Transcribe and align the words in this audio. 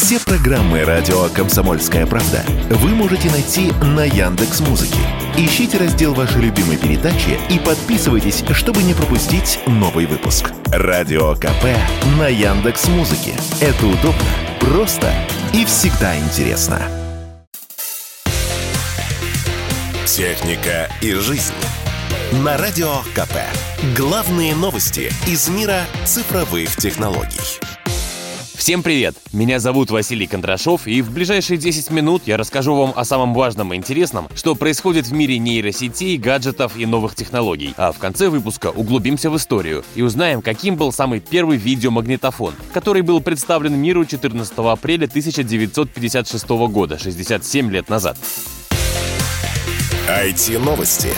Все 0.00 0.20
программы 0.20 0.84
радио 0.84 1.28
Комсомольская 1.28 2.06
правда 2.06 2.44
вы 2.70 2.90
можете 2.90 3.28
найти 3.32 3.72
на 3.82 4.04
Яндекс 4.04 4.60
Музыке. 4.60 5.00
Ищите 5.36 5.76
раздел 5.76 6.14
вашей 6.14 6.40
любимой 6.40 6.76
передачи 6.76 7.36
и 7.50 7.58
подписывайтесь, 7.58 8.44
чтобы 8.52 8.84
не 8.84 8.94
пропустить 8.94 9.58
новый 9.66 10.06
выпуск. 10.06 10.52
Радио 10.66 11.34
КП 11.34 11.64
на 12.16 12.28
Яндекс 12.28 12.86
Музыке. 12.86 13.34
Это 13.60 13.86
удобно, 13.86 14.22
просто 14.60 15.12
и 15.52 15.64
всегда 15.64 16.16
интересно. 16.16 16.80
Техника 20.06 20.88
и 21.02 21.12
жизнь. 21.14 21.52
На 22.44 22.56
Радио 22.56 23.00
КП. 23.16 23.36
Главные 23.96 24.54
новости 24.54 25.12
из 25.26 25.48
мира 25.48 25.80
цифровых 26.04 26.76
технологий. 26.76 27.58
Всем 28.68 28.82
привет! 28.82 29.16
Меня 29.32 29.60
зовут 29.60 29.90
Василий 29.90 30.26
Кондрашов, 30.26 30.86
и 30.86 31.00
в 31.00 31.10
ближайшие 31.10 31.56
10 31.56 31.90
минут 31.90 32.24
я 32.26 32.36
расскажу 32.36 32.74
вам 32.74 32.92
о 32.94 33.06
самом 33.06 33.32
важном 33.32 33.72
и 33.72 33.76
интересном, 33.78 34.28
что 34.34 34.54
происходит 34.54 35.06
в 35.06 35.12
мире 35.14 35.38
нейросетей, 35.38 36.18
гаджетов 36.18 36.76
и 36.76 36.84
новых 36.84 37.14
технологий. 37.14 37.72
А 37.78 37.92
в 37.92 37.96
конце 37.96 38.28
выпуска 38.28 38.66
углубимся 38.66 39.30
в 39.30 39.38
историю 39.38 39.86
и 39.94 40.02
узнаем, 40.02 40.42
каким 40.42 40.76
был 40.76 40.92
самый 40.92 41.20
первый 41.20 41.56
видеомагнитофон, 41.56 42.52
который 42.74 43.00
был 43.00 43.22
представлен 43.22 43.74
миру 43.74 44.04
14 44.04 44.52
апреля 44.58 45.06
1956 45.06 46.48
года, 46.68 46.98
67 46.98 47.70
лет 47.70 47.88
назад. 47.88 48.18
IT-новости. 50.10 51.14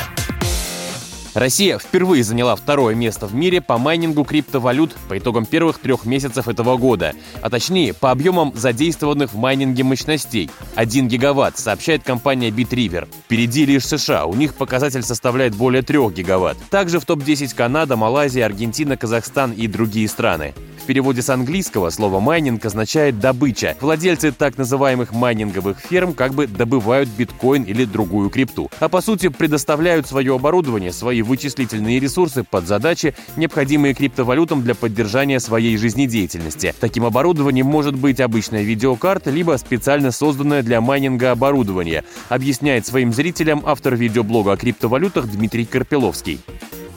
Россия 1.35 1.79
впервые 1.79 2.25
заняла 2.25 2.57
второе 2.57 2.95
место 2.95 3.27
в 3.27 3.35
мире 3.35 3.61
по 3.61 3.79
майнингу 3.79 4.25
криптовалют 4.25 4.97
по 5.09 5.17
итогам 5.17 5.47
первых 5.47 5.79
трех 5.79 6.05
месяцев 6.05 6.49
этого 6.49 6.77
года, 6.77 7.15
а 7.41 7.51
точнее 7.51 7.95
по 7.95 8.11
объемам 8.11 8.53
задействованных 8.57 9.33
в 9.33 9.37
майнинге 9.37 9.85
мощностей. 9.85 10.51
1 10.75 11.07
гигаватт, 11.07 11.57
сообщает 11.59 12.03
компания 12.03 12.51
BitRiver. 12.51 13.09
Впереди 13.25 13.65
лишь 13.65 13.87
США, 13.87 14.27
у 14.27 14.35
них 14.35 14.55
показатель 14.55 15.03
составляет 15.03 15.55
более 15.55 15.83
3 15.83 16.11
гигаватт. 16.11 16.59
Также 16.69 16.99
в 16.99 17.05
топ-10 17.05 17.55
Канада, 17.55 17.97
Малайзия, 17.97 18.45
Аргентина, 18.47 18.97
Казахстан 18.97 19.53
и 19.53 19.69
другие 19.69 20.09
страны. 20.09 20.53
В 20.81 20.87
переводе 20.87 21.23
с 21.23 21.29
английского 21.29 21.91
слово 21.91 22.21
«майнинг» 22.21 22.65
означает 22.65 23.21
«добыча». 23.21 23.77
Владельцы 23.81 24.33
так 24.33 24.57
называемых 24.57 25.13
майнинговых 25.13 25.79
ферм 25.79 26.15
как 26.15 26.35
бы 26.35 26.47
добывают 26.47 27.09
биткоин 27.11 27.63
или 27.65 27.85
другую 27.85 28.31
крипту, 28.31 28.71
а 28.81 28.89
по 28.89 29.01
сути 29.01 29.29
предоставляют 29.29 30.09
свое 30.09 30.35
оборудование, 30.35 30.93
свои 30.93 31.23
вычислительные 31.23 32.01
ресурсы 32.01 32.45
под 32.45 32.67
задачи, 32.67 33.15
необходимые 33.37 33.95
криптовалютам 33.95 34.63
для 34.63 34.75
поддержания 34.75 35.39
своей 35.39 35.77
жизнедеятельности. 35.77 36.75
Таким 36.81 37.05
оборудованием 37.05 37.67
может 37.67 37.95
быть 37.95 38.19
обычная 38.19 38.63
видеокарта, 38.63 39.31
либо 39.31 39.57
специально 39.59 40.11
созданное 40.11 40.63
для 40.63 40.81
майнинга 40.81 41.33
оборудование, 41.33 42.05
объясняет 42.31 42.87
своим 42.87 43.13
зрителям 43.13 43.63
автор 43.67 43.95
видеоблога 43.95 44.53
о 44.53 44.57
криптовалютах 44.57 45.31
Дмитрий 45.31 45.67
Карпиловский. 45.67 46.41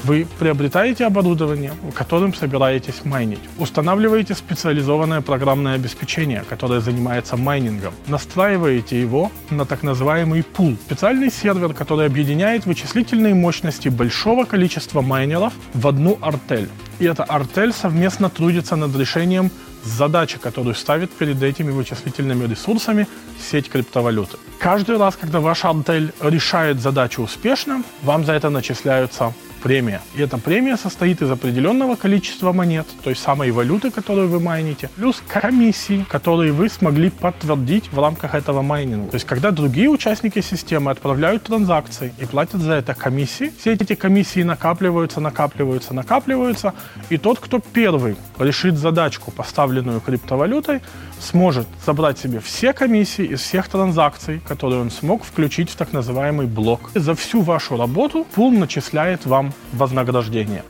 Вы 0.03 0.27
приобретаете 0.37 1.05
оборудование, 1.05 1.71
которым 1.93 2.33
собираетесь 2.33 3.05
майнить. 3.05 3.39
Устанавливаете 3.57 4.35
специализованное 4.35 5.21
программное 5.21 5.75
обеспечение, 5.75 6.43
которое 6.49 6.81
занимается 6.81 7.37
майнингом. 7.37 7.93
Настраиваете 8.07 8.99
его 8.99 9.31
на 9.49 9.65
так 9.65 9.81
называемый 9.81 10.43
пул. 10.43 10.75
Специальный 10.85 11.31
сервер, 11.31 11.73
который 11.73 12.05
объединяет 12.05 12.65
вычислительные 12.65 13.33
мощности 13.33 13.87
большого 13.87 14.43
количества 14.43 15.01
майнеров 15.01 15.53
в 15.73 15.87
одну 15.87 16.17
артель. 16.21 16.67
И 16.99 17.05
эта 17.05 17.23
артель 17.23 17.71
совместно 17.71 18.29
трудится 18.29 18.75
над 18.75 18.93
решением 18.97 19.51
задачи, 19.85 20.37
которую 20.37 20.75
ставит 20.75 21.11
перед 21.11 21.41
этими 21.41 21.71
вычислительными 21.71 22.45
ресурсами 22.45 23.07
сеть 23.39 23.69
криптовалюты. 23.69 24.37
Каждый 24.59 24.97
раз, 24.97 25.15
когда 25.15 25.39
ваша 25.39 25.69
артель 25.69 26.11
решает 26.21 26.81
задачу 26.81 27.21
успешно, 27.21 27.83
вам 28.01 28.25
за 28.25 28.33
это 28.33 28.49
начисляются 28.49 29.33
премия. 29.63 30.01
И 30.13 30.21
эта 30.21 30.37
премия 30.37 30.75
состоит 30.77 31.21
из 31.21 31.31
определенного 31.31 31.95
количества 31.95 32.51
монет, 32.51 32.85
той 33.03 33.15
самой 33.15 33.51
валюты, 33.51 33.91
которую 33.91 34.27
вы 34.27 34.41
майните, 34.41 34.89
плюс 34.95 35.23
комиссии, 35.25 36.05
которые 36.09 36.51
вы 36.51 36.69
смогли 36.69 37.09
подтвердить 37.09 37.89
в 37.93 37.99
рамках 37.99 38.35
этого 38.35 38.61
майнинга. 38.61 39.09
То 39.11 39.15
есть, 39.15 39.25
когда 39.25 39.51
другие 39.51 39.89
участники 39.89 40.41
системы 40.41 40.91
отправляют 40.91 41.43
транзакции 41.43 42.13
и 42.19 42.25
платят 42.25 42.61
за 42.61 42.73
это 42.73 42.93
комиссии, 42.93 43.53
все 43.57 43.71
эти 43.71 43.95
комиссии 43.95 44.43
накапливаются, 44.43 45.21
накапливаются, 45.21 45.93
накапливаются, 45.93 46.73
и 47.09 47.17
тот, 47.17 47.39
кто 47.39 47.59
первый 47.59 48.17
решит 48.39 48.77
задачку, 48.77 49.31
поставленную 49.31 50.01
криптовалютой, 50.01 50.81
сможет 51.21 51.67
забрать 51.85 52.19
себе 52.19 52.39
все 52.41 52.73
комиссии 52.73 53.23
из 53.23 53.39
всех 53.39 53.69
транзакций, 53.69 54.41
которые 54.45 54.81
он 54.81 54.91
смог 54.91 55.23
включить 55.23 55.69
в 55.69 55.75
так 55.77 55.93
называемый 55.93 56.47
блок. 56.47 56.91
За 56.95 57.15
всю 57.15 57.41
вашу 57.41 57.77
работу 57.77 58.27
пул 58.35 58.51
начисляет 58.51 59.25
вам 59.25 59.52
вознаграждение. 59.71 60.63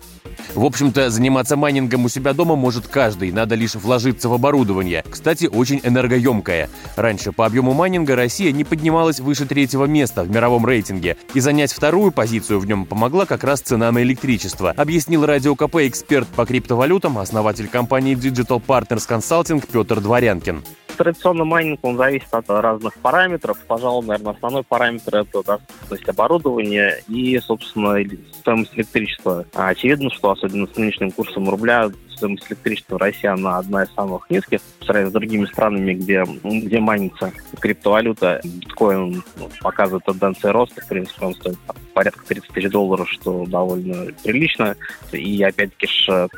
В 0.55 0.65
общем-то, 0.65 1.09
заниматься 1.09 1.57
майнингом 1.57 2.05
у 2.05 2.09
себя 2.09 2.33
дома 2.33 2.55
может 2.55 2.87
каждый, 2.87 3.31
надо 3.31 3.55
лишь 3.55 3.75
вложиться 3.75 4.29
в 4.29 4.33
оборудование. 4.33 5.03
Кстати, 5.09 5.45
очень 5.45 5.81
энергоемкое. 5.83 6.69
Раньше 6.95 7.31
по 7.31 7.45
объему 7.45 7.73
майнинга 7.73 8.15
Россия 8.15 8.51
не 8.51 8.63
поднималась 8.63 9.19
выше 9.19 9.45
третьего 9.45 9.85
места 9.85 10.23
в 10.23 10.29
мировом 10.29 10.65
рейтинге, 10.65 11.17
и 11.33 11.39
занять 11.39 11.73
вторую 11.73 12.11
позицию 12.11 12.59
в 12.59 12.67
нем 12.67 12.85
помогла 12.85 13.25
как 13.25 13.43
раз 13.43 13.61
цена 13.61 13.91
на 13.91 14.03
электричество, 14.03 14.71
объяснил 14.71 15.25
Радио 15.25 15.55
КП 15.55 15.77
эксперт 15.77 16.27
по 16.27 16.45
криптовалютам, 16.45 17.17
основатель 17.17 17.67
компании 17.67 18.15
Digital 18.15 18.61
Partners 18.65 19.07
Consulting 19.07 19.65
Петр 19.71 19.99
Дворянкин. 20.01 20.63
Традиционно 20.97 21.43
майнинг, 21.43 21.79
он 21.83 21.97
зависит 21.97 22.27
от 22.31 22.49
разных 22.49 22.93
параметров. 22.99 23.57
Пожалуй, 23.67 24.05
наверное, 24.05 24.33
основной 24.33 24.63
параметр– 24.63 25.15
это 25.17 25.43
доступность 25.43 26.07
оборудования 26.07 27.01
и, 27.07 27.39
собственно, 27.39 27.97
стоимость 28.39 28.75
электричества. 28.75 29.45
А 29.53 29.69
очевидно, 29.69 30.09
что 30.11 30.31
особенно 30.31 30.67
с 30.67 30.77
нынешним 30.77 31.11
курсом 31.11 31.49
рубля 31.49 31.91
стоимость 32.23 32.49
электричества 32.49 32.95
в 32.95 33.01
России 33.01 33.27
она 33.27 33.57
одна 33.57 33.83
из 33.83 33.93
самых 33.93 34.29
низких 34.29 34.61
по 34.79 34.85
сравнению 34.85 35.09
с 35.09 35.13
другими 35.13 35.45
странами, 35.45 35.93
где, 35.93 36.23
где 36.43 36.79
майнится 36.79 37.33
криптовалюта. 37.59 38.39
Биткоин 38.43 39.23
ну, 39.35 39.49
показывает 39.61 40.05
тенденции 40.05 40.47
роста. 40.47 40.81
В 40.81 40.87
принципе, 40.87 41.25
он 41.25 41.35
стоит 41.35 41.57
порядка 41.93 42.25
30 42.25 42.49
тысяч 42.49 42.69
долларов, 42.69 43.09
что 43.09 43.45
довольно 43.45 44.13
прилично. 44.23 44.77
И 45.11 45.43
опять-таки 45.43 45.87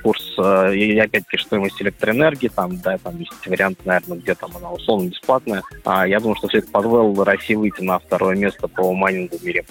курс, 0.02 0.36
э, 0.40 0.76
и 0.76 0.98
опять-таки 0.98 1.44
стоимость 1.44 1.82
электроэнергии, 1.82 2.48
там, 2.48 2.78
да, 2.82 2.98
там 2.98 3.20
есть 3.20 3.46
вариант, 3.46 3.86
наверное, 3.86 4.18
где 4.18 4.34
там 4.34 4.52
она 4.56 4.72
условно 4.72 5.10
бесплатная. 5.10 5.62
А 5.86 6.08
я 6.08 6.20
думаю, 6.20 6.36
что 6.38 6.48
все 6.48 6.60
это 6.60 6.72
позволило 6.72 7.24
России 7.24 7.54
выйти 7.54 7.82
на 7.82 8.00
второе 8.00 8.36
место 8.36 8.68
по 8.68 8.92
майнингу 8.92 9.38
в 9.38 9.44
мире. 9.44 9.66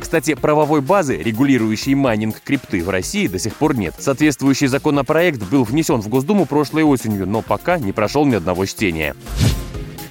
Кстати, 0.00 0.34
правовой 0.34 0.80
базы, 0.80 1.16
регулирующей 1.16 1.94
майнинг 1.94 2.40
крипты 2.42 2.82
в 2.82 2.88
России, 2.88 3.26
до 3.26 3.38
сих 3.38 3.54
пор 3.54 3.76
нет. 3.76 3.94
Соответствующий 3.98 4.68
законопроект 4.68 5.42
был 5.42 5.64
внесен 5.64 6.00
в 6.00 6.08
Госдуму 6.08 6.46
прошлой 6.46 6.84
осенью, 6.84 7.26
но 7.26 7.42
пока 7.42 7.78
не 7.78 7.92
прошел 7.92 8.24
ни 8.24 8.34
одного 8.34 8.64
чтения. 8.66 9.14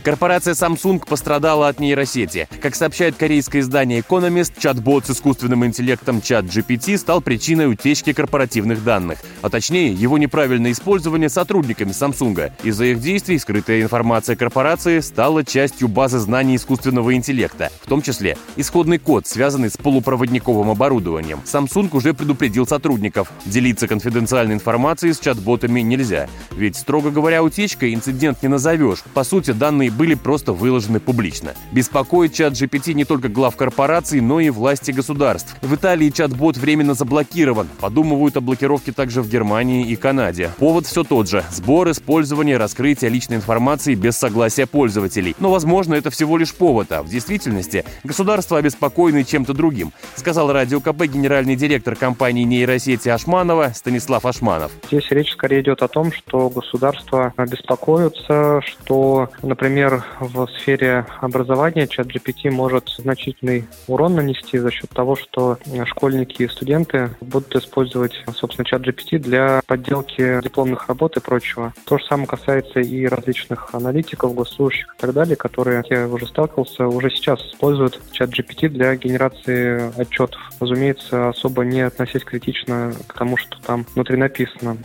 Корпорация 0.07 0.53
Samsung 0.53 1.05
пострадала 1.05 1.67
от 1.67 1.81
нейросети. 1.81 2.47
Как 2.61 2.75
сообщает 2.75 3.17
корейское 3.17 3.61
издание 3.61 3.99
Economist, 3.99 4.53
чат-бот 4.57 5.05
с 5.05 5.09
искусственным 5.09 5.65
интеллектом 5.65 6.21
ChatGPT 6.21 6.97
стал 6.97 7.19
причиной 7.19 7.69
утечки 7.69 8.13
корпоративных 8.13 8.85
данных, 8.85 9.19
а 9.41 9.49
точнее 9.49 9.91
его 9.91 10.17
неправильное 10.17 10.71
использование 10.71 11.27
сотрудниками 11.27 11.89
Samsung. 11.89 12.53
Из-за 12.63 12.85
их 12.85 13.01
действий 13.01 13.37
скрытая 13.37 13.81
информация 13.81 14.37
корпорации 14.37 15.01
стала 15.01 15.43
частью 15.43 15.89
базы 15.89 16.19
знаний 16.19 16.55
искусственного 16.55 17.13
интеллекта, 17.13 17.69
в 17.81 17.89
том 17.89 18.01
числе 18.01 18.37
исходный 18.55 18.99
код, 18.99 19.27
связанный 19.27 19.69
с 19.69 19.75
полупроводниковым 19.75 20.69
оборудованием. 20.69 21.41
Samsung 21.43 21.89
уже 21.91 22.13
предупредил 22.13 22.65
сотрудников. 22.65 23.29
Делиться 23.43 23.89
конфиденциальной 23.89 24.53
информацией 24.53 25.11
с 25.11 25.19
чат-ботами 25.19 25.81
нельзя. 25.81 26.29
Ведь, 26.51 26.77
строго 26.77 27.11
говоря, 27.11 27.43
утечкой 27.43 27.93
инцидент 27.93 28.41
не 28.41 28.47
назовешь. 28.47 29.03
По 29.13 29.25
сути, 29.25 29.51
данные 29.51 29.91
были 29.97 30.13
просто 30.13 30.53
выложены 30.53 30.99
публично. 30.99 31.53
Беспокоит 31.71 32.33
чат 32.33 32.53
GPT 32.53 32.93
не 32.93 33.03
только 33.03 33.29
глав 33.29 33.55
корпораций, 33.55 34.21
но 34.21 34.39
и 34.39 34.49
власти 34.49 34.91
государств. 34.91 35.55
В 35.61 35.75
Италии 35.75 36.09
чат-бот 36.09 36.57
временно 36.57 36.93
заблокирован. 36.93 37.67
Подумывают 37.81 38.37
о 38.37 38.41
блокировке 38.41 38.91
также 38.91 39.21
в 39.21 39.29
Германии 39.29 39.87
и 39.87 39.95
Канаде. 39.95 40.51
Повод 40.57 40.85
все 40.85 41.03
тот 41.03 41.27
же– 41.27 41.43
сбор, 41.51 41.89
использование, 41.89 42.57
раскрытие 42.57 43.09
личной 43.09 43.37
информации 43.37 43.95
без 43.95 44.15
согласия 44.15 44.67
пользователей. 44.67 45.35
Но, 45.39 45.51
возможно, 45.51 45.95
это 45.95 46.09
всего 46.09 46.37
лишь 46.37 46.53
повод, 46.53 46.91
а 46.91 47.01
в 47.01 47.09
действительности 47.09 47.83
государство 48.03 48.57
обеспокоено 48.57 49.23
чем-то 49.23 49.53
другим, 49.53 49.91
сказал 50.15 50.51
Радио 50.51 50.79
КП 50.79 51.03
генеральный 51.03 51.55
директор 51.55 51.95
компании 51.95 52.43
нейросети 52.43 53.09
Ашманова 53.09 53.71
Станислав 53.73 54.25
Ашманов. 54.25 54.71
Здесь 54.87 55.09
речь 55.11 55.31
скорее 55.31 55.61
идет 55.61 55.81
о 55.81 55.87
том, 55.87 56.11
что 56.11 56.49
государство 56.49 57.33
беспокоится, 57.37 58.61
что, 58.61 59.29
например, 59.41 59.86
например, 59.87 60.03
в 60.19 60.47
сфере 60.59 61.05
образования 61.21 61.87
чат 61.87 62.07
GPT 62.07 62.49
может 62.51 62.89
значительный 62.97 63.67
урон 63.87 64.15
нанести 64.15 64.57
за 64.57 64.71
счет 64.71 64.89
того, 64.89 65.15
что 65.15 65.57
школьники 65.85 66.43
и 66.43 66.47
студенты 66.47 67.11
будут 67.21 67.55
использовать, 67.55 68.13
собственно, 68.35 68.65
чат 68.65 68.81
GPT 68.81 69.19
для 69.19 69.61
подделки 69.65 70.41
дипломных 70.41 70.87
работ 70.87 71.17
и 71.17 71.21
прочего. 71.21 71.73
То 71.85 71.97
же 71.97 72.05
самое 72.05 72.27
касается 72.27 72.79
и 72.79 73.05
различных 73.05 73.73
аналитиков, 73.73 74.33
госслужащих 74.33 74.95
и 74.97 75.01
так 75.01 75.13
далее, 75.13 75.35
которые, 75.35 75.83
я 75.89 76.07
уже 76.07 76.27
сталкивался, 76.27 76.87
уже 76.87 77.09
сейчас 77.09 77.39
используют 77.41 77.99
чат 78.11 78.29
GPT 78.29 78.69
для 78.69 78.95
генерации 78.95 79.91
отчетов. 79.99 80.41
Разумеется, 80.59 81.29
особо 81.29 81.63
не 81.63 81.81
относясь 81.81 82.23
критично 82.23 82.93
к 83.07 83.13
тому, 83.13 83.37
что 83.37 83.57
там 83.61 83.85
внутри 83.93 84.17
написано. 84.17 84.77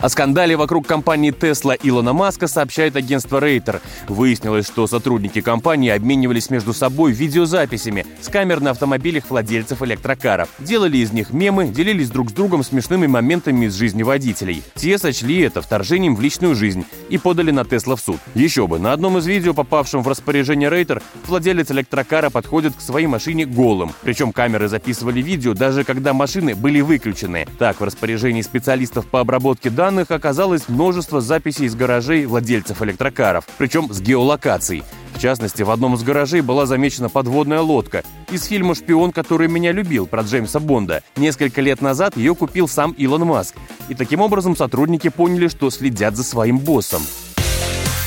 О 0.00 0.08
скандале 0.08 0.56
вокруг 0.56 0.86
компании 0.86 1.30
Tesla 1.30 1.78
Илона 1.82 2.14
Маска 2.14 2.46
сообщает 2.48 2.96
агентство 2.96 3.38
Рейтер. 3.38 3.82
Выяснилось, 4.08 4.66
что 4.66 4.86
сотрудники 4.86 5.42
компании 5.42 5.90
обменивались 5.90 6.48
между 6.48 6.72
собой 6.72 7.12
видеозаписями 7.12 8.06
с 8.22 8.28
камер 8.28 8.60
на 8.60 8.70
автомобилях 8.70 9.24
владельцев 9.28 9.82
электрокаров. 9.82 10.48
Делали 10.58 10.96
из 10.96 11.12
них 11.12 11.34
мемы, 11.34 11.68
делились 11.68 12.08
друг 12.08 12.30
с 12.30 12.32
другом 12.32 12.64
смешными 12.64 13.06
моментами 13.06 13.66
из 13.66 13.74
жизни 13.74 14.02
водителей. 14.02 14.62
Те 14.74 14.96
сочли 14.96 15.40
это 15.40 15.60
вторжением 15.60 16.16
в 16.16 16.22
личную 16.22 16.54
жизнь 16.54 16.86
и 17.10 17.18
подали 17.18 17.50
на 17.50 17.66
Тесла 17.66 17.96
в 17.96 18.00
суд. 18.00 18.16
Еще 18.34 18.66
бы, 18.66 18.78
на 18.78 18.94
одном 18.94 19.18
из 19.18 19.26
видео, 19.26 19.52
попавшем 19.52 20.02
в 20.02 20.08
распоряжение 20.08 20.70
Рейтер, 20.70 21.02
владелец 21.26 21.70
электрокара 21.72 22.30
подходит 22.30 22.74
к 22.74 22.80
своей 22.80 23.06
машине 23.06 23.44
голым. 23.44 23.92
Причем 24.00 24.32
камеры 24.32 24.68
записывали 24.68 25.20
видео 25.20 25.52
даже 25.52 25.84
когда 25.84 26.14
машины 26.14 26.54
были 26.54 26.80
выключены. 26.80 27.46
Так, 27.58 27.82
в 27.82 27.84
распоряжении 27.84 28.40
специалистов 28.40 29.06
по 29.06 29.20
обработке 29.20 29.68
данных 29.68 29.89
данных 29.90 30.12
оказалось 30.12 30.68
множество 30.68 31.20
записей 31.20 31.66
из 31.66 31.74
гаражей 31.74 32.24
владельцев 32.24 32.80
электрокаров, 32.80 33.44
причем 33.58 33.92
с 33.92 34.00
геолокацией. 34.00 34.84
В 35.14 35.18
частности, 35.18 35.62
в 35.62 35.70
одном 35.70 35.94
из 35.94 36.04
гаражей 36.04 36.42
была 36.42 36.64
замечена 36.64 37.08
подводная 37.08 37.60
лодка 37.60 38.04
из 38.30 38.44
фильма 38.44 38.76
«Шпион, 38.76 39.10
который 39.10 39.48
меня 39.48 39.72
любил» 39.72 40.06
про 40.06 40.22
Джеймса 40.22 40.60
Бонда. 40.60 41.02
Несколько 41.16 41.60
лет 41.60 41.82
назад 41.82 42.16
ее 42.16 42.36
купил 42.36 42.68
сам 42.68 42.92
Илон 42.92 43.26
Маск. 43.26 43.56
И 43.88 43.94
таким 43.96 44.20
образом 44.20 44.56
сотрудники 44.56 45.08
поняли, 45.08 45.48
что 45.48 45.70
следят 45.70 46.14
за 46.14 46.22
своим 46.22 46.58
боссом. 46.58 47.02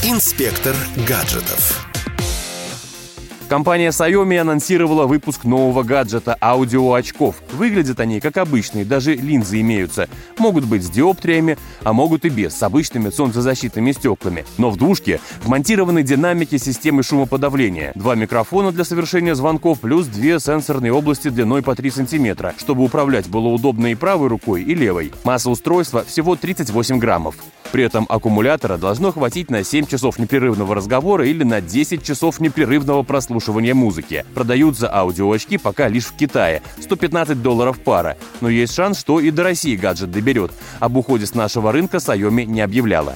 Инспектор 0.06 0.76
гаджетов. 1.06 1.93
Компания 3.54 3.90
Xiaomi 3.90 4.40
анонсировала 4.40 5.06
выпуск 5.06 5.44
нового 5.44 5.84
гаджета 5.84 6.36
аудиоочков. 6.42 7.36
Выглядят 7.52 8.00
они 8.00 8.20
как 8.20 8.38
обычные, 8.38 8.84
даже 8.84 9.14
линзы 9.14 9.62
имеются. 9.62 10.10
Могут 10.40 10.66
быть 10.66 10.84
с 10.84 10.90
диоптриями, 10.90 11.60
а 11.84 11.94
могут 11.94 12.26
и 12.26 12.30
без, 12.30 12.58
с 12.58 12.64
обычными 12.64 13.12
солнцезащитными 13.12 13.92
стеклами. 13.92 14.44
Но 14.58 14.72
в 14.72 14.78
двушке 14.78 15.20
вмонтированы 15.44 16.02
динамики 16.02 16.58
системы 16.58 17.04
шумоподавления, 17.04 17.92
два 17.94 18.16
микрофона 18.16 18.72
для 18.72 18.86
совершения 18.86 19.36
звонков, 19.36 19.82
плюс 19.82 20.08
две 20.08 20.40
сенсорные 20.40 20.92
области 20.92 21.28
длиной 21.28 21.62
по 21.62 21.76
3 21.76 21.92
сантиметра, 21.92 22.56
чтобы 22.58 22.84
управлять 22.84 23.28
было 23.28 23.50
удобно 23.50 23.92
и 23.92 23.94
правой 23.94 24.30
рукой, 24.30 24.64
и 24.64 24.74
левой. 24.74 25.14
Масса 25.26 25.52
устройства 25.52 26.04
всего 26.04 26.36
38 26.36 26.98
граммов. 26.98 27.36
При 27.72 27.84
этом 27.84 28.06
аккумулятора 28.10 28.78
должно 28.78 29.12
хватить 29.12 29.50
на 29.50 29.64
7 29.64 29.86
часов 29.86 30.20
непрерывного 30.20 30.76
разговора 30.76 31.28
или 31.28 31.44
на 31.44 31.60
10 31.62 32.04
часов 32.04 32.40
непрерывного 32.40 33.02
прослушивания 33.04 33.43
музыки. 33.52 34.26
Продаются 34.34 34.94
аудиоочки 34.94 35.58
пока 35.58 35.88
лишь 35.88 36.06
в 36.06 36.16
Китае. 36.16 36.62
115 36.80 37.42
долларов 37.42 37.80
пара. 37.80 38.18
Но 38.42 38.50
есть 38.50 38.74
шанс, 38.74 39.00
что 39.00 39.20
и 39.20 39.32
до 39.32 39.44
России 39.44 39.76
гаджет 39.76 40.12
доберет. 40.12 40.52
Об 40.80 40.98
уходе 40.98 41.26
с 41.26 41.36
нашего 41.36 41.72
рынка 41.72 41.98
Xiaomi 41.98 42.46
не 42.46 42.62
объявляла. 42.62 43.16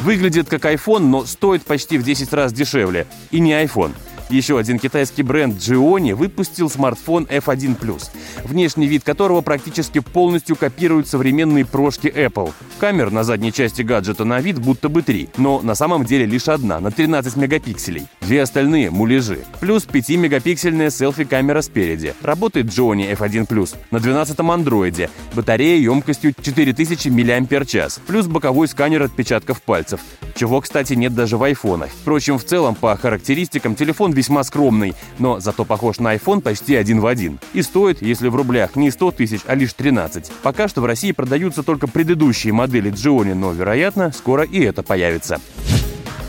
Выглядит 0.00 0.48
как 0.48 0.64
iPhone, 0.66 1.06
но 1.06 1.24
стоит 1.24 1.64
почти 1.64 1.96
в 1.98 2.02
10 2.02 2.32
раз 2.32 2.52
дешевле. 2.52 3.06
И 3.30 3.40
не 3.40 3.52
iPhone. 3.52 3.92
Еще 4.34 4.58
один 4.58 4.80
китайский 4.80 5.22
бренд 5.22 5.58
Gionee 5.58 6.12
выпустил 6.12 6.68
смартфон 6.68 7.22
F1 7.30 7.78
Plus, 7.78 8.10
внешний 8.42 8.88
вид 8.88 9.04
которого 9.04 9.42
практически 9.42 10.00
полностью 10.00 10.56
копирует 10.56 11.06
современные 11.06 11.64
прошки 11.64 12.08
Apple. 12.08 12.52
Камер 12.80 13.12
на 13.12 13.22
задней 13.22 13.52
части 13.52 13.82
гаджета 13.82 14.24
на 14.24 14.40
вид 14.40 14.58
будто 14.58 14.88
бы 14.88 15.02
три, 15.02 15.28
но 15.36 15.60
на 15.62 15.76
самом 15.76 16.04
деле 16.04 16.26
лишь 16.26 16.48
одна, 16.48 16.80
на 16.80 16.90
13 16.90 17.36
мегапикселей. 17.36 18.08
Две 18.22 18.42
остальные— 18.42 18.90
муляжи. 18.90 19.44
Плюс 19.60 19.86
5-мегапиксельная 19.86 20.90
селфи-камера 20.90 21.62
спереди. 21.62 22.12
Работает 22.20 22.66
Gionee 22.66 23.16
F1 23.16 23.46
Plus 23.46 23.76
на 23.92 23.98
12-м 23.98 24.50
андроиде. 24.50 25.10
Батарея 25.34 25.78
емкостью 25.78 26.34
4000 26.42 27.08
мАч. 27.08 27.92
Плюс 28.08 28.26
боковой 28.26 28.66
сканер 28.66 29.04
отпечатков 29.04 29.62
пальцев. 29.62 30.00
Чего, 30.34 30.60
кстати, 30.60 30.94
нет 30.94 31.14
даже 31.14 31.36
в 31.36 31.42
айфонах. 31.42 31.90
Впрочем, 31.90 32.38
в 32.38 32.44
целом, 32.44 32.74
по 32.74 32.96
характеристикам, 32.96 33.74
телефон 33.74 34.12
весьма 34.12 34.42
скромный, 34.44 34.94
но 35.18 35.40
зато 35.40 35.64
похож 35.64 35.98
на 35.98 36.14
iPhone 36.14 36.40
почти 36.40 36.74
один 36.74 37.00
в 37.00 37.06
один. 37.06 37.38
И 37.52 37.62
стоит, 37.62 38.02
если 38.02 38.28
в 38.28 38.36
рублях, 38.36 38.76
не 38.76 38.90
100 38.90 39.10
тысяч, 39.12 39.40
а 39.46 39.54
лишь 39.54 39.72
13. 39.72 40.30
Пока 40.42 40.68
что 40.68 40.80
в 40.80 40.86
России 40.86 41.12
продаются 41.12 41.62
только 41.62 41.86
предыдущие 41.86 42.52
модели 42.52 42.90
Gionee, 42.90 43.34
но, 43.34 43.52
вероятно, 43.52 44.12
скоро 44.12 44.42
и 44.44 44.60
это 44.60 44.82
появится. 44.82 45.40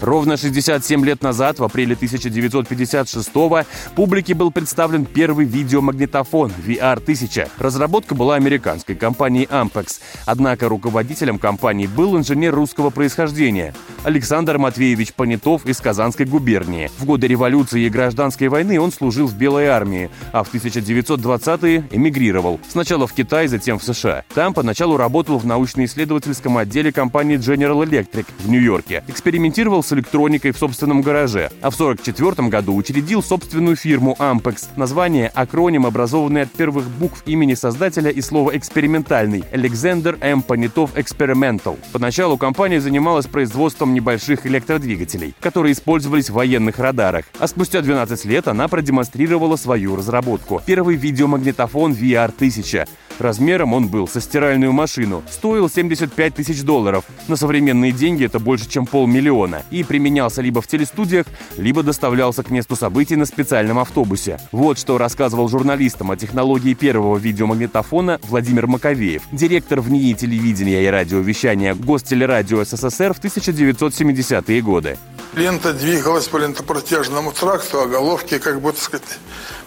Ровно 0.01 0.35
67 0.37 1.05
лет 1.05 1.23
назад, 1.23 1.59
в 1.59 1.63
апреле 1.63 1.95
1956-го, 1.95 3.63
публике 3.95 4.33
был 4.33 4.51
представлен 4.51 5.05
первый 5.05 5.45
видеомагнитофон 5.45 6.51
VR-1000. 6.65 7.49
Разработка 7.57 8.13
была 8.13 8.35
американской 8.35 8.95
компанией 8.95 9.45
Ampex. 9.45 9.99
Однако 10.25 10.67
руководителем 10.67 11.39
компании 11.39 11.87
был 11.87 12.17
инженер 12.17 12.53
русского 12.53 12.89
происхождения 12.89 13.73
Александр 14.03 14.57
Матвеевич 14.57 15.13
Понятов 15.13 15.65
из 15.65 15.79
Казанской 15.79 16.25
губернии. 16.25 16.91
В 16.99 17.05
годы 17.05 17.27
революции 17.27 17.83
и 17.83 17.89
гражданской 17.89 18.49
войны 18.49 18.79
он 18.79 18.91
служил 18.91 19.27
в 19.27 19.35
Белой 19.35 19.67
армии, 19.67 20.09
а 20.33 20.43
в 20.43 20.53
1920-е 20.53 21.87
эмигрировал. 21.91 22.59
Сначала 22.67 23.07
в 23.07 23.13
Китай, 23.13 23.47
затем 23.47 23.79
в 23.79 23.83
США. 23.83 24.23
Там 24.33 24.53
поначалу 24.53 24.97
работал 24.97 25.37
в 25.37 25.45
научно-исследовательском 25.45 26.57
отделе 26.57 26.91
компании 26.91 27.37
General 27.37 27.81
Electric 27.85 28.25
в 28.39 28.49
Нью-Йорке. 28.49 29.03
Экспериментировал 29.07 29.83
с 29.85 29.93
электроникой 29.93 30.51
в 30.51 30.57
собственном 30.57 31.01
гараже, 31.01 31.51
а 31.61 31.69
в 31.69 31.75
1944 31.75 32.49
году 32.49 32.75
учредил 32.75 33.21
собственную 33.23 33.75
фирму 33.75 34.15
Ampex. 34.19 34.69
Название– 34.75 35.27
акроним, 35.35 35.85
образованный 35.85 36.41
от 36.43 36.51
первых 36.51 36.85
букв 36.87 37.23
имени 37.25 37.53
создателя 37.53 38.09
и 38.09 38.21
слова 38.21 38.55
«экспериментальный»– 38.55 39.43
Alexander 39.51 40.17
M. 40.21 40.41
Понятов 40.41 40.95
Experimental. 40.95 41.77
Поначалу 41.91 42.37
компания 42.37 42.81
занималась 42.81 43.27
производством 43.27 43.93
небольших 43.93 44.45
электродвигателей, 44.45 45.35
которые 45.39 45.73
использовались 45.73 46.29
в 46.29 46.33
военных 46.33 46.79
радарах, 46.79 47.25
а 47.39 47.47
спустя 47.47 47.81
12 47.81 48.25
лет 48.25 48.47
она 48.47 48.67
продемонстрировала 48.67 49.55
свою 49.55 49.95
разработку. 49.95 50.61
Первый 50.65 50.95
видеомагнитофон 50.95 51.93
VR-1000 51.93 52.87
Размером 53.19 53.73
он 53.73 53.87
был 53.87 54.07
со 54.07 54.19
стиральную 54.19 54.73
машину, 54.73 55.23
стоил 55.29 55.69
75 55.69 56.35
тысяч 56.35 56.63
долларов. 56.63 57.05
На 57.27 57.35
современные 57.35 57.91
деньги 57.91 58.25
это 58.25 58.39
больше, 58.39 58.69
чем 58.69 58.85
полмиллиона. 58.85 59.63
И 59.71 59.83
применялся 59.83 60.41
либо 60.41 60.61
в 60.61 60.67
телестудиях, 60.67 61.25
либо 61.57 61.81
доставлялся 61.83 62.43
к 62.43 62.49
месту 62.49 62.75
событий 62.75 63.15
на 63.15 63.25
специальном 63.25 63.79
автобусе. 63.79 64.39
Вот 64.51 64.77
что 64.77 64.97
рассказывал 64.97 65.47
журналистам 65.47 66.11
о 66.11 66.17
технологии 66.17 66.73
первого 66.73 67.17
видеомагнитофона 67.17 68.19
Владимир 68.23 68.67
Маковеев, 68.67 69.23
директор 69.31 69.79
в 69.79 69.89
НИИ 69.89 70.13
телевидения 70.13 70.83
и 70.83 70.87
радиовещания 70.87 71.73
Гостелерадио 71.73 72.63
СССР 72.63 73.13
в 73.13 73.23
1970-е 73.23 74.61
годы. 74.61 74.97
Лента 75.35 75.73
двигалась 75.73 76.27
по 76.27 76.37
лентопротяжному 76.37 77.31
тракту, 77.31 77.81
а 77.81 77.87
головки, 77.87 78.37
как 78.39 78.61
так 78.61 78.77
сказать, 78.77 79.19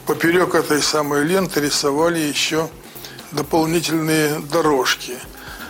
поперек 0.06 0.54
этой 0.54 0.80
самой 0.80 1.24
ленты 1.24 1.60
рисовали 1.60 2.18
еще 2.18 2.68
дополнительные 3.32 4.38
дорожки. 4.40 5.18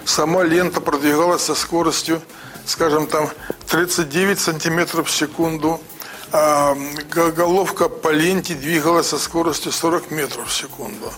Сама 0.04 0.42
лента 0.42 0.80
продвигалась 0.80 1.42
со 1.42 1.54
скоростью, 1.54 2.22
скажем, 2.64 3.06
там 3.06 3.28
39 3.68 4.40
сантиметров 4.40 5.08
в 5.08 5.10
секунду, 5.14 5.80
а 6.32 6.76
головка 7.36 7.88
по 7.88 8.08
ленте 8.08 8.54
двигалась 8.54 9.08
со 9.08 9.18
скоростью 9.18 9.72
40 9.72 10.10
метров 10.10 10.48
в 10.48 10.54
секунду. 10.54 11.12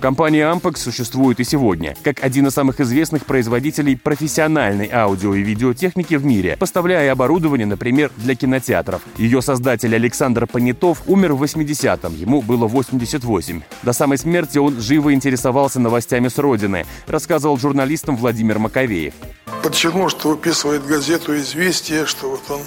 Компания 0.00 0.42
Ampex 0.42 0.76
существует 0.76 1.40
и 1.40 1.44
сегодня, 1.44 1.96
как 2.04 2.22
один 2.22 2.46
из 2.46 2.52
самых 2.52 2.80
известных 2.80 3.24
производителей 3.24 3.96
профессиональной 3.96 4.90
аудио 4.92 5.34
и 5.34 5.40
видеотехники 5.40 6.16
в 6.16 6.24
мире, 6.24 6.56
поставляя 6.58 7.12
оборудование, 7.12 7.66
например, 7.66 8.10
для 8.18 8.34
кинотеатров. 8.34 9.00
Ее 9.16 9.40
создатель 9.40 9.94
Александр 9.94 10.46
Понятов 10.46 11.02
умер 11.06 11.32
в 11.32 11.42
80-м, 11.42 12.14
ему 12.14 12.42
было 12.42 12.66
88. 12.66 13.62
До 13.82 13.92
самой 13.94 14.18
смерти 14.18 14.58
он 14.58 14.80
живо 14.80 15.14
интересовался 15.14 15.80
новостями 15.80 16.28
с 16.28 16.36
родины, 16.36 16.84
рассказывал 17.06 17.56
журналистам 17.56 18.18
Владимир 18.18 18.58
Маковеев. 18.58 19.14
Подчеркнул, 19.62 20.10
что 20.10 20.28
выписывает 20.28 20.84
газету 20.86 21.34
«Известия», 21.38 22.04
что 22.04 22.30
вот 22.30 22.42
он 22.50 22.60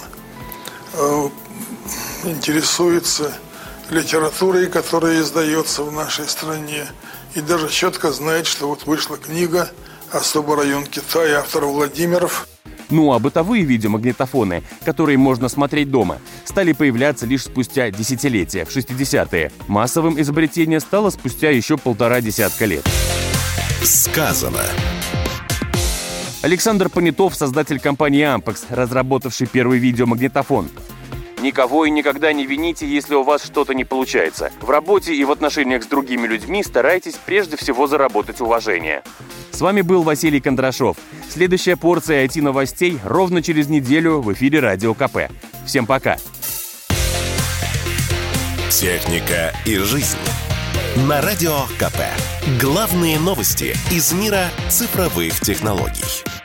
э, 0.94 2.28
интересуется 2.28 3.32
литературой, 3.90 4.66
которая 4.66 5.20
издается 5.20 5.84
в 5.84 5.92
нашей 5.92 6.26
стране 6.26 6.86
и 7.34 7.40
даже 7.40 7.68
четко 7.68 8.12
знает, 8.12 8.46
что 8.46 8.68
вот 8.68 8.86
вышла 8.86 9.16
книга 9.16 9.70
«Особый 10.10 10.56
район 10.56 10.84
Китая» 10.84 11.40
автор 11.40 11.64
Владимиров. 11.64 12.48
Ну 12.90 13.12
а 13.12 13.20
бытовые 13.20 13.64
видеомагнитофоны, 13.64 14.64
которые 14.84 15.16
можно 15.16 15.48
смотреть 15.48 15.90
дома, 15.90 16.18
стали 16.44 16.72
появляться 16.72 17.24
лишь 17.24 17.44
спустя 17.44 17.90
десятилетия, 17.90 18.64
в 18.64 18.76
60-е. 18.76 19.52
Массовым 19.68 20.20
изобретение 20.20 20.80
стало 20.80 21.10
спустя 21.10 21.50
еще 21.50 21.76
полтора 21.76 22.20
десятка 22.20 22.64
лет. 22.64 22.84
Сказано. 23.84 24.62
Александр 26.42 26.88
Понятов, 26.88 27.36
создатель 27.36 27.78
компании 27.78 28.24
Ampex, 28.24 28.64
разработавший 28.70 29.46
первый 29.46 29.78
видеомагнитофон. 29.78 30.68
Никого 31.40 31.86
и 31.86 31.90
никогда 31.90 32.32
не 32.32 32.44
вините, 32.46 32.86
если 32.86 33.14
у 33.14 33.22
вас 33.22 33.44
что-то 33.44 33.74
не 33.74 33.84
получается. 33.84 34.52
В 34.60 34.68
работе 34.68 35.14
и 35.14 35.24
в 35.24 35.30
отношениях 35.30 35.82
с 35.82 35.86
другими 35.86 36.26
людьми 36.26 36.62
старайтесь 36.62 37.14
прежде 37.24 37.56
всего 37.56 37.86
заработать 37.86 38.40
уважение. 38.40 39.02
С 39.50 39.60
вами 39.60 39.80
был 39.80 40.02
Василий 40.02 40.40
Кондрашов. 40.40 40.96
Следующая 41.28 41.76
порция 41.76 42.26
IT-новостей 42.26 42.98
ровно 43.04 43.42
через 43.42 43.68
неделю 43.68 44.20
в 44.20 44.32
эфире 44.32 44.60
Радио 44.60 44.94
КП. 44.94 45.30
Всем 45.66 45.86
пока. 45.86 46.18
Техника 48.70 49.52
и 49.66 49.76
жизнь. 49.76 50.18
На 51.08 51.20
Радио 51.20 51.62
КП. 51.78 52.00
Главные 52.60 53.18
новости 53.18 53.76
из 53.90 54.12
мира 54.12 54.48
цифровых 54.68 55.40
технологий. 55.40 56.39